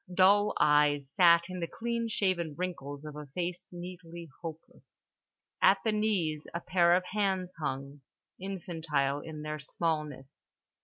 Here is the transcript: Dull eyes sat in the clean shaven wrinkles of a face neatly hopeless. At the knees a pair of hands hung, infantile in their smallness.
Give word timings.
Dull 0.11 0.55
eyes 0.59 1.11
sat 1.11 1.43
in 1.47 1.59
the 1.59 1.67
clean 1.67 2.07
shaven 2.07 2.55
wrinkles 2.57 3.05
of 3.05 3.15
a 3.15 3.27
face 3.35 3.69
neatly 3.71 4.31
hopeless. 4.41 4.99
At 5.61 5.77
the 5.83 5.91
knees 5.91 6.47
a 6.55 6.59
pair 6.59 6.95
of 6.95 7.03
hands 7.11 7.53
hung, 7.59 8.01
infantile 8.39 9.19
in 9.19 9.43
their 9.43 9.59
smallness. 9.59 10.49